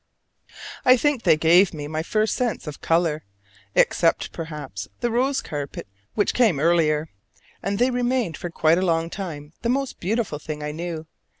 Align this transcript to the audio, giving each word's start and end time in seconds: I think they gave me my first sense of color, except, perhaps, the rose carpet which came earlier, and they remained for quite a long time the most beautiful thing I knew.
I 0.83 0.97
think 0.97 1.21
they 1.21 1.37
gave 1.37 1.75
me 1.75 1.87
my 1.87 2.01
first 2.01 2.35
sense 2.35 2.65
of 2.65 2.81
color, 2.81 3.23
except, 3.75 4.31
perhaps, 4.31 4.87
the 4.99 5.11
rose 5.11 5.41
carpet 5.41 5.85
which 6.15 6.33
came 6.33 6.59
earlier, 6.59 7.09
and 7.61 7.77
they 7.77 7.91
remained 7.91 8.35
for 8.35 8.49
quite 8.49 8.79
a 8.79 8.81
long 8.81 9.11
time 9.11 9.53
the 9.61 9.69
most 9.69 9.99
beautiful 9.99 10.39
thing 10.39 10.63
I 10.63 10.71
knew. 10.71 11.05